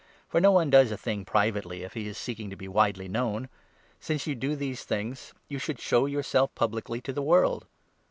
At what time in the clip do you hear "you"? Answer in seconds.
4.25-4.33, 5.47-5.59